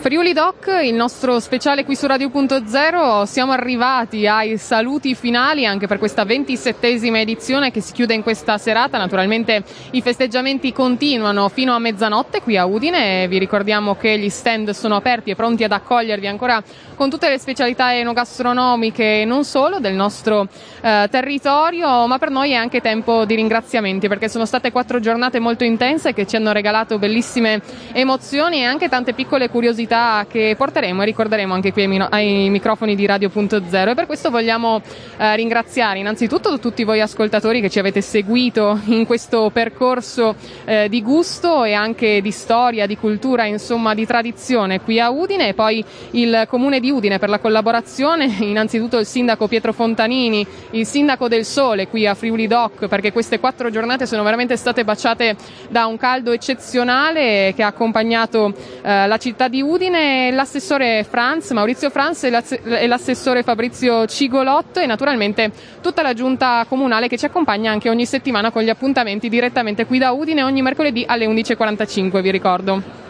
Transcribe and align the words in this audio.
Friuli 0.00 0.32
Doc, 0.32 0.70
il 0.84 0.94
nostro 0.94 1.40
speciale 1.40 1.84
qui 1.84 1.96
su 1.96 2.06
Radio.0, 2.06 3.24
siamo 3.24 3.50
arrivati 3.50 4.28
ai 4.28 4.56
saluti 4.56 5.16
finali 5.16 5.66
anche 5.66 5.88
per 5.88 5.98
questa 5.98 6.24
ventisettesima 6.24 7.18
edizione 7.18 7.72
che 7.72 7.80
si 7.80 7.92
chiude 7.92 8.14
in 8.14 8.22
questa 8.22 8.58
serata. 8.58 8.96
Naturalmente 8.96 9.64
i 9.90 10.00
festeggiamenti 10.00 10.72
continuano 10.72 11.48
fino 11.48 11.74
a 11.74 11.80
mezzanotte 11.80 12.42
qui 12.42 12.56
a 12.56 12.64
Udine. 12.64 13.26
Vi 13.26 13.38
ricordiamo 13.38 13.96
che 13.96 14.16
gli 14.18 14.28
stand 14.28 14.70
sono 14.70 14.94
aperti 14.94 15.30
e 15.30 15.34
pronti 15.34 15.64
ad 15.64 15.72
accogliervi 15.72 16.28
ancora 16.28 16.62
con 16.94 17.10
tutte 17.10 17.28
le 17.28 17.38
specialità 17.38 17.94
enogastronomiche 17.94 19.22
e 19.22 19.24
non 19.24 19.44
solo 19.44 19.80
del 19.80 19.94
nostro 19.94 20.46
eh, 20.80 21.08
territorio, 21.10 22.06
ma 22.06 22.18
per 22.18 22.30
noi 22.30 22.52
è 22.52 22.56
anche 22.56 22.80
tempo 22.80 23.24
di 23.24 23.34
ringraziamenti 23.34 24.06
perché 24.06 24.28
sono 24.28 24.46
state 24.46 24.70
quattro 24.70 25.00
giornate 25.00 25.40
molto 25.40 25.64
intense 25.64 26.12
che 26.12 26.24
ci 26.24 26.36
hanno 26.36 26.52
regalato 26.52 26.98
bellissime 26.98 27.60
emozioni 27.92 28.60
e 28.60 28.64
anche 28.64 28.88
tante 28.88 29.12
piccole 29.12 29.48
curiosità 29.48 29.87
novità 29.88 30.26
che 30.28 30.54
porteremo 30.56 31.00
e 31.02 31.04
ricorderemo 31.06 31.54
anche 31.54 31.72
qui 31.72 31.84
ai, 31.84 32.06
ai 32.10 32.50
microfoni 32.50 32.94
di 32.94 33.06
Radio.0 33.06 33.88
e 33.88 33.94
per 33.94 34.06
questo 34.06 34.30
vogliamo 34.30 34.82
eh, 35.16 35.34
ringraziare 35.34 35.98
innanzitutto 35.98 36.58
tutti 36.58 36.84
voi 36.84 37.00
ascoltatori 37.00 37.62
che 37.62 37.70
ci 37.70 37.78
avete 37.78 38.02
seguito 38.02 38.78
in 38.86 39.06
questo 39.06 39.50
percorso 39.50 40.34
eh, 40.66 40.88
di 40.90 41.02
gusto 41.02 41.64
e 41.64 41.72
anche 41.72 42.20
di 42.20 42.30
storia, 42.30 42.86
di 42.86 42.98
cultura, 42.98 43.46
insomma 43.46 43.94
di 43.94 44.04
tradizione 44.04 44.80
qui 44.80 45.00
a 45.00 45.10
Udine. 45.10 45.48
E 45.48 45.54
poi 45.54 45.82
il 46.12 46.44
Comune 46.48 46.80
di 46.80 46.90
Udine 46.90 47.18
per 47.18 47.30
la 47.30 47.38
collaborazione, 47.38 48.26
innanzitutto 48.40 48.98
il 48.98 49.06
sindaco 49.06 49.48
Pietro 49.48 49.72
Fontanini, 49.72 50.46
il 50.72 50.86
sindaco 50.86 51.28
del 51.28 51.44
Sole 51.44 51.88
qui 51.88 52.06
a 52.06 52.14
Friuli 52.14 52.46
Doc 52.46 52.86
perché 52.88 53.12
queste 53.12 53.40
quattro 53.40 53.70
giornate 53.70 54.06
sono 54.06 54.22
veramente 54.22 54.56
state 54.56 54.84
baciate 54.84 55.36
da 55.70 55.86
un 55.86 55.96
caldo 55.96 56.32
eccezionale 56.32 57.54
che 57.56 57.62
ha 57.62 57.68
accompagnato 57.68 58.52
eh, 58.82 59.06
la 59.06 59.16
città 59.16 59.48
di 59.48 59.62
Udine 59.62 59.77
Udine 59.78 60.32
l'assessore 60.32 61.04
Franz, 61.08 61.52
Maurizio 61.52 61.88
Franz 61.88 62.24
e 62.24 62.86
l'assessore 62.88 63.44
Fabrizio 63.44 64.06
Cigolotto 64.06 64.80
e 64.80 64.86
naturalmente 64.86 65.52
tutta 65.80 66.02
la 66.02 66.14
giunta 66.14 66.66
comunale 66.68 67.06
che 67.06 67.16
ci 67.16 67.26
accompagna 67.26 67.70
anche 67.70 67.88
ogni 67.88 68.04
settimana 68.04 68.50
con 68.50 68.62
gli 68.64 68.70
appuntamenti 68.70 69.28
direttamente 69.28 69.86
qui 69.86 69.98
da 69.98 70.10
Udine 70.10 70.42
ogni 70.42 70.62
mercoledì 70.62 71.04
alle 71.06 71.26
11.45 71.26 72.20
vi 72.20 72.30
ricordo. 72.32 73.07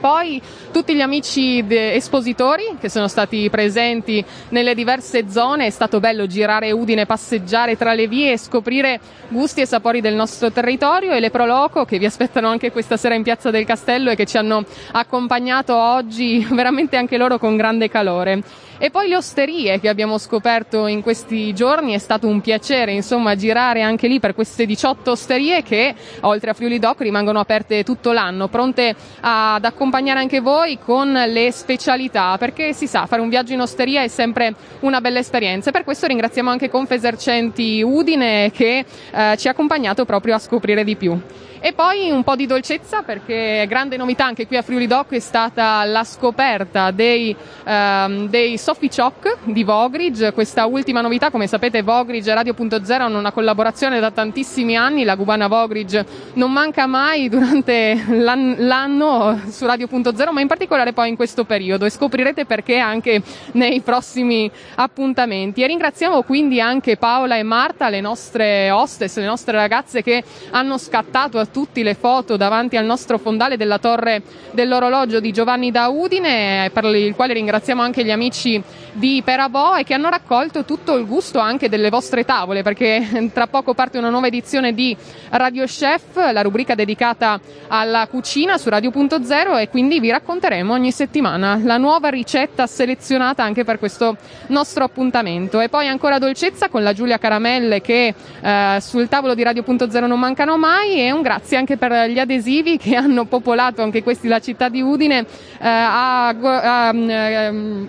Poi 0.00 0.40
tutti 0.72 0.94
gli 0.94 1.02
amici 1.02 1.62
espositori 1.68 2.76
che 2.80 2.88
sono 2.88 3.06
stati 3.06 3.50
presenti 3.50 4.24
nelle 4.48 4.74
diverse 4.74 5.28
zone, 5.28 5.66
è 5.66 5.70
stato 5.70 6.00
bello 6.00 6.26
girare 6.26 6.72
Udine, 6.72 7.04
passeggiare 7.04 7.76
tra 7.76 7.92
le 7.92 8.08
vie 8.08 8.32
e 8.32 8.38
scoprire 8.38 8.98
gusti 9.28 9.60
e 9.60 9.66
sapori 9.66 10.00
del 10.00 10.14
nostro 10.14 10.50
territorio. 10.50 11.12
E 11.12 11.20
le 11.20 11.28
Proloco 11.28 11.84
che 11.84 11.98
vi 11.98 12.06
aspettano 12.06 12.48
anche 12.48 12.72
questa 12.72 12.96
sera 12.96 13.14
in 13.14 13.22
Piazza 13.22 13.50
del 13.50 13.66
Castello 13.66 14.10
e 14.10 14.16
che 14.16 14.24
ci 14.24 14.38
hanno 14.38 14.64
accompagnato 14.92 15.76
oggi 15.76 16.46
veramente 16.50 16.96
anche 16.96 17.18
loro 17.18 17.38
con 17.38 17.58
grande 17.58 17.90
calore. 17.90 18.42
E 18.82 18.90
poi 18.90 19.08
le 19.08 19.16
osterie 19.16 19.78
che 19.78 19.90
abbiamo 19.90 20.16
scoperto 20.16 20.86
in 20.86 21.02
questi 21.02 21.52
giorni, 21.52 21.92
è 21.92 21.98
stato 21.98 22.26
un 22.26 22.40
piacere 22.40 22.92
insomma 22.92 23.34
girare 23.34 23.82
anche 23.82 24.08
lì 24.08 24.18
per 24.18 24.34
queste 24.34 24.64
18 24.64 25.10
osterie 25.10 25.62
che 25.62 25.94
oltre 26.20 26.48
a 26.48 26.54
Friuli 26.54 26.78
Doc 26.78 27.02
rimangono 27.02 27.40
aperte 27.40 27.84
tutto 27.84 28.12
l'anno, 28.12 28.48
pronte 28.48 28.96
ad 29.20 29.62
accompagnare 29.62 29.88
anche 29.98 30.40
voi 30.40 30.78
con 30.78 31.12
le 31.12 31.50
specialità, 31.52 32.36
perché 32.38 32.72
si 32.72 32.86
sa, 32.86 33.06
fare 33.06 33.22
un 33.22 33.28
viaggio 33.28 33.52
in 33.52 33.60
osteria 33.60 34.02
è 34.02 34.08
sempre 34.08 34.54
una 34.80 35.00
bella 35.00 35.18
esperienza. 35.18 35.70
Per 35.70 35.84
questo 35.84 36.06
ringraziamo 36.06 36.50
anche 36.50 36.70
Confesercenti 36.70 37.82
Udine 37.82 38.50
che 38.52 38.84
eh, 39.12 39.36
ci 39.36 39.48
ha 39.48 39.50
accompagnato 39.50 40.04
proprio 40.04 40.34
a 40.34 40.38
scoprire 40.38 40.84
di 40.84 40.96
più. 40.96 41.20
E 41.62 41.74
poi 41.74 42.10
un 42.10 42.24
po' 42.24 42.36
di 42.36 42.46
dolcezza 42.46 43.02
perché 43.02 43.66
grande 43.68 43.98
novità 43.98 44.24
anche 44.24 44.46
qui 44.46 44.56
a 44.56 44.62
Friuli 44.62 44.86
Doc 44.86 45.12
è 45.12 45.18
stata 45.18 45.84
la 45.84 46.04
scoperta 46.04 46.90
dei, 46.90 47.36
um, 47.66 48.28
dei 48.30 48.58
Choc 48.58 49.36
di 49.44 49.62
Vogridge. 49.62 50.32
Questa 50.32 50.64
ultima 50.64 51.02
novità, 51.02 51.30
come 51.30 51.46
sapete, 51.46 51.82
Vogridge 51.82 52.30
e 52.30 52.34
Radio.0 52.34 53.02
hanno 53.02 53.18
una 53.18 53.30
collaborazione 53.30 54.00
da 54.00 54.10
tantissimi 54.10 54.74
anni. 54.74 55.04
La 55.04 55.16
cubana 55.16 55.48
Vogridge 55.48 56.06
non 56.34 56.50
manca 56.50 56.86
mai 56.86 57.28
durante 57.28 58.06
l'an- 58.08 58.56
l'anno 58.60 59.38
su 59.50 59.66
Radio.0, 59.80 60.30
ma 60.30 60.40
in 60.42 60.46
particolare 60.46 60.92
poi 60.92 61.08
in 61.08 61.16
questo 61.16 61.44
periodo 61.44 61.86
e 61.86 61.90
scoprirete 61.90 62.44
perché 62.44 62.76
anche 62.76 63.22
nei 63.52 63.80
prossimi 63.80 64.50
appuntamenti. 64.74 65.62
E 65.62 65.66
ringraziamo 65.66 66.22
quindi 66.22 66.60
anche 66.60 66.98
Paola 66.98 67.36
e 67.36 67.42
Marta, 67.42 67.88
le 67.88 68.02
nostre 68.02 68.70
hostess, 68.70 69.16
le 69.16 69.24
nostre 69.24 69.56
ragazze 69.56 70.02
che 70.02 70.22
hanno 70.50 70.76
scattato 70.76 71.38
a 71.38 71.46
tutti 71.46 71.82
le 71.82 71.94
foto 71.94 72.36
davanti 72.36 72.76
al 72.76 72.84
nostro 72.84 73.16
fondale 73.16 73.56
della 73.56 73.78
torre 73.78 74.22
dell'orologio 74.50 75.18
di 75.20 75.32
Giovanni 75.32 75.70
da 75.70 75.88
Udine, 75.88 76.70
per 76.74 76.84
il 76.84 77.14
quale 77.14 77.32
ringraziamo 77.32 77.80
anche 77.80 78.04
gli 78.04 78.10
amici 78.10 78.62
di 78.92 79.22
Perabò 79.24 79.76
e 79.76 79.84
che 79.84 79.94
hanno 79.94 80.10
raccolto 80.10 80.64
tutto 80.64 80.96
il 80.96 81.06
gusto 81.06 81.38
anche 81.38 81.68
delle 81.70 81.88
vostre 81.88 82.24
tavole, 82.24 82.62
perché 82.62 83.30
tra 83.32 83.46
poco 83.46 83.72
parte 83.72 83.96
una 83.96 84.10
nuova 84.10 84.26
edizione 84.26 84.74
di 84.74 84.94
Radio 85.30 85.64
Chef, 85.64 86.16
la 86.16 86.42
rubrica 86.42 86.74
dedicata 86.74 87.40
alla 87.68 88.06
cucina 88.08 88.58
su 88.58 88.68
Radio.0 88.68 89.58
e 89.58 89.68
quindi 89.70 90.00
vi 90.00 90.10
racconteremo 90.10 90.72
ogni 90.72 90.92
settimana 90.92 91.58
la 91.62 91.76
nuova 91.76 92.08
ricetta 92.08 92.66
selezionata 92.66 93.42
anche 93.42 93.64
per 93.64 93.78
questo 93.78 94.16
nostro 94.48 94.84
appuntamento. 94.84 95.60
E 95.60 95.68
poi 95.68 95.88
ancora 95.88 96.18
dolcezza 96.18 96.68
con 96.68 96.82
la 96.82 96.92
Giulia 96.92 97.18
Caramelle 97.18 97.80
che 97.80 98.14
eh, 98.40 98.78
sul 98.80 99.08
tavolo 99.08 99.34
di 99.34 99.42
Radio.0 99.42 100.06
non 100.06 100.18
mancano 100.18 100.58
mai 100.58 101.00
e 101.00 101.12
un 101.12 101.22
grazie 101.22 101.56
anche 101.56 101.76
per 101.76 102.10
gli 102.10 102.18
adesivi 102.18 102.76
che 102.76 102.96
hanno 102.96 103.24
popolato 103.24 103.82
anche 103.82 104.02
questi 104.02 104.28
la 104.28 104.40
città 104.40 104.68
di 104.68 104.82
Udine 104.82 105.20
eh, 105.20 105.26
a, 105.68 106.28
a, 106.28 106.88
a 106.88 106.94
ehm, 106.94 107.88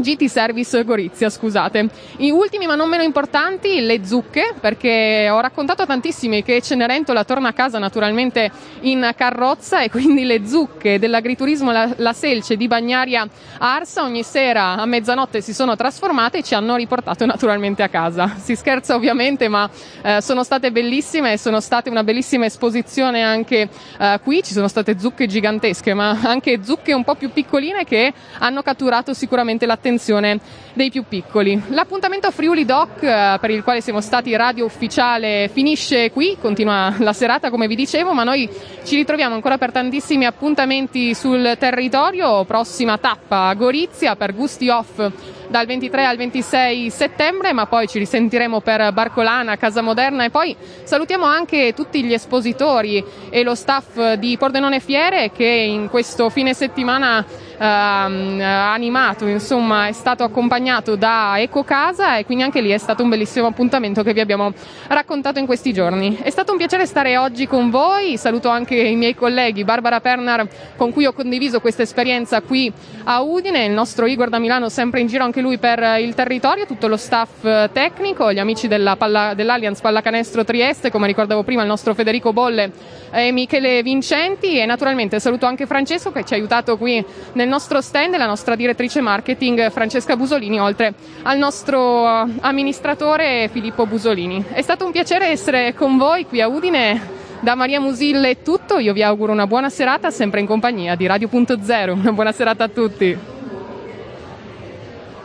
GT 0.00 0.26
Service 0.26 0.84
Gorizia, 0.84 1.28
scusate. 1.28 1.88
I 2.18 2.30
ultimi 2.30 2.66
ma 2.66 2.74
non 2.74 2.88
meno 2.88 3.02
importanti, 3.02 3.80
le 3.80 4.04
zucche, 4.04 4.54
perché 4.58 5.28
ho 5.30 5.40
raccontato 5.40 5.86
tantissimi 5.86 6.42
che 6.42 6.60
Cenerentola 6.62 7.24
torna 7.24 7.48
a 7.48 7.52
casa 7.52 7.78
naturalmente 7.78 8.50
in 8.80 9.12
carrozza 9.16 9.82
e 9.82 9.90
quindi 9.90 10.24
le 10.24 10.46
zucche 10.46 10.98
dell'agriturismo 10.98 11.70
La, 11.70 11.92
la 11.96 12.12
Selce 12.12 12.56
di 12.56 12.66
Bagnaria 12.66 13.28
Arsa 13.58 14.02
ogni 14.02 14.22
sera 14.22 14.76
a 14.76 14.86
mezzanotte 14.86 15.40
si 15.40 15.52
sono 15.52 15.76
trasformate 15.76 16.38
e 16.38 16.42
ci 16.42 16.54
hanno 16.54 16.76
riportato 16.76 17.26
naturalmente 17.26 17.82
a 17.82 17.88
casa. 17.88 18.34
Si 18.36 18.56
scherza 18.56 18.94
ovviamente, 18.94 19.48
ma 19.48 19.68
eh, 20.02 20.20
sono 20.22 20.42
state 20.42 20.72
bellissime 20.72 21.34
e 21.34 21.38
sono 21.38 21.60
state 21.60 21.90
una 21.90 22.02
bellissima 22.02 22.46
esposizione 22.46 23.22
anche 23.22 23.68
eh, 23.98 24.20
qui. 24.22 24.42
Ci 24.42 24.52
sono 24.52 24.68
state 24.68 24.98
zucche 24.98 25.26
gigantesche, 25.26 25.94
ma 25.94 26.18
anche 26.22 26.60
zucche 26.62 26.92
un 26.92 27.04
po' 27.04 27.14
più 27.14 27.30
piccoline 27.30 27.84
che 27.84 28.12
hanno 28.38 28.62
catturato 28.62 29.12
sicuramente 29.12 29.66
l'attenzione 29.66 29.89
l'attenzione 29.90 30.38
dei 30.72 30.90
più 30.90 31.04
piccoli. 31.08 31.60
L'appuntamento 31.68 32.30
Friuli 32.30 32.64
Doc, 32.64 33.02
eh, 33.02 33.38
per 33.40 33.50
il 33.50 33.64
quale 33.64 33.80
siamo 33.80 34.00
stati 34.00 34.34
radio 34.36 34.64
ufficiale, 34.64 35.50
finisce 35.52 36.12
qui, 36.12 36.36
continua 36.40 36.94
la 36.98 37.12
serata 37.12 37.50
come 37.50 37.66
vi 37.66 37.74
dicevo, 37.74 38.12
ma 38.12 38.22
noi 38.22 38.48
ci 38.84 38.94
ritroviamo 38.94 39.34
ancora 39.34 39.58
per 39.58 39.72
tantissimi 39.72 40.24
appuntamenti 40.26 41.14
sul 41.14 41.56
territorio. 41.58 42.44
Prossima 42.44 42.98
tappa 42.98 43.52
Gorizia 43.54 44.14
per 44.14 44.34
Gusti 44.34 44.68
Off 44.68 45.10
dal 45.48 45.66
23 45.66 46.04
al 46.04 46.16
26 46.16 46.90
settembre, 46.90 47.52
ma 47.52 47.66
poi 47.66 47.88
ci 47.88 47.98
risentiremo 47.98 48.60
per 48.60 48.92
Barcolana, 48.92 49.56
Casa 49.56 49.82
Moderna 49.82 50.24
e 50.24 50.30
poi 50.30 50.54
salutiamo 50.84 51.24
anche 51.24 51.72
tutti 51.74 52.04
gli 52.04 52.12
espositori 52.12 53.04
e 53.28 53.42
lo 53.42 53.56
staff 53.56 54.12
di 54.14 54.36
Pordenone 54.38 54.78
Fiere 54.78 55.32
che 55.32 55.44
in 55.44 55.88
questo 55.88 56.30
fine 56.30 56.54
settimana 56.54 57.26
ehm, 57.60 58.40
animato, 58.40 59.26
insomma, 59.26 59.86
è 59.86 59.92
stato 59.92 60.24
accompagnato 60.24 60.96
da 60.96 61.34
Eco 61.38 61.62
Casa 61.62 62.16
e 62.16 62.24
quindi 62.24 62.42
anche 62.42 62.60
lì 62.60 62.70
è 62.70 62.78
stato 62.78 63.02
un 63.02 63.10
bellissimo 63.10 63.46
appuntamento 63.46 64.02
che 64.02 64.14
vi 64.14 64.20
abbiamo 64.20 64.52
raccontato 64.88 65.38
in 65.38 65.46
questi 65.46 65.72
giorni. 65.72 66.16
È 66.16 66.30
stato 66.30 66.52
un 66.52 66.58
piacere 66.58 66.86
stare 66.86 67.16
oggi 67.18 67.46
con 67.46 67.70
voi, 67.70 68.16
saluto 68.16 68.48
anche 68.48 68.74
i 68.74 68.96
miei 68.96 69.14
colleghi 69.14 69.64
Barbara 69.64 70.00
Pernar 70.00 70.48
con 70.76 70.92
cui 70.92 71.04
ho 71.04 71.12
condiviso 71.12 71.60
questa 71.60 71.82
esperienza 71.82 72.40
qui 72.40 72.72
a 73.04 73.20
Udine, 73.20 73.64
il 73.64 73.72
nostro 73.72 74.06
Igor 74.06 74.28
da 74.30 74.38
Milano 74.38 74.68
sempre 74.68 75.00
in 75.00 75.06
giro 75.06 75.24
anche 75.24 75.40
lui 75.40 75.58
per 75.58 75.98
il 76.00 76.14
territorio, 76.14 76.64
tutto 76.64 76.86
lo 76.86 76.96
staff 76.96 77.42
tecnico, 77.72 78.32
gli 78.32 78.38
amici 78.38 78.68
della 78.68 78.96
palla, 78.96 79.34
dell'Allianz 79.34 79.80
Pallacanestro 79.80 80.44
Trieste, 80.44 80.90
come 80.90 81.06
ricordavo 81.06 81.42
prima 81.42 81.62
il 81.62 81.68
nostro 81.68 81.94
Federico 81.94 82.32
Bolle 82.32 82.72
e 83.12 83.32
Michele 83.32 83.82
Vincenti 83.82 84.58
e 84.58 84.66
naturalmente 84.66 85.18
saluto 85.18 85.46
anche 85.46 85.66
Francesco 85.66 86.12
che 86.12 86.24
ci 86.24 86.34
ha 86.34 86.36
aiutato 86.36 86.76
qui 86.76 87.04
nel 87.32 87.48
nostro 87.50 87.82
stand, 87.82 88.16
la 88.16 88.24
nostra 88.24 88.54
direttrice 88.54 89.02
marketing 89.02 89.70
Francesca 89.70 90.16
Busolini, 90.16 90.58
oltre 90.58 90.94
al 91.24 91.36
nostro 91.36 92.06
amministratore 92.06 93.50
Filippo 93.52 93.84
Busolini. 93.84 94.42
È 94.50 94.62
stato 94.62 94.86
un 94.86 94.92
piacere 94.92 95.26
essere 95.26 95.74
con 95.74 95.98
voi 95.98 96.24
qui 96.24 96.40
a 96.40 96.48
Udine. 96.48 97.18
Da 97.40 97.54
Maria 97.54 97.80
Musille 97.80 98.30
è 98.30 98.42
tutto, 98.42 98.78
io 98.78 98.92
vi 98.92 99.02
auguro 99.02 99.32
una 99.32 99.46
buona 99.46 99.70
serata 99.70 100.10
sempre 100.10 100.40
in 100.40 100.46
compagnia 100.46 100.94
di 100.94 101.06
Radio.0. 101.06 101.90
Una 101.98 102.12
buona 102.12 102.32
serata 102.32 102.64
a 102.64 102.68
tutti. 102.68 103.39